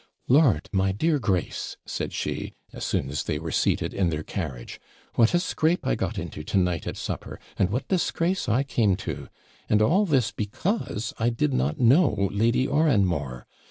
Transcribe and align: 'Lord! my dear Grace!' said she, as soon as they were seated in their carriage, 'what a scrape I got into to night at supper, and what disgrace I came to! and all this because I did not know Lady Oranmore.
'Lord! 0.27 0.67
my 0.71 0.91
dear 0.91 1.19
Grace!' 1.19 1.77
said 1.85 2.11
she, 2.11 2.53
as 2.73 2.83
soon 2.83 3.07
as 3.11 3.21
they 3.25 3.37
were 3.37 3.51
seated 3.51 3.93
in 3.93 4.09
their 4.09 4.23
carriage, 4.23 4.81
'what 5.13 5.35
a 5.35 5.39
scrape 5.39 5.85
I 5.85 5.93
got 5.93 6.17
into 6.17 6.43
to 6.43 6.57
night 6.57 6.87
at 6.87 6.97
supper, 6.97 7.39
and 7.55 7.69
what 7.69 7.87
disgrace 7.87 8.49
I 8.49 8.63
came 8.63 8.95
to! 9.05 9.27
and 9.69 9.79
all 9.79 10.07
this 10.07 10.31
because 10.31 11.13
I 11.19 11.29
did 11.29 11.53
not 11.53 11.79
know 11.79 12.29
Lady 12.31 12.67
Oranmore. 12.67 13.45